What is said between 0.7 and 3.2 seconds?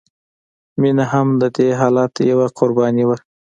مینه هم د دې حالت یوه قرباني وه